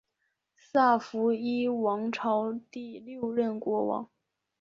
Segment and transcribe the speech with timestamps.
[0.55, 4.09] 萨伏伊王朝第六任国王。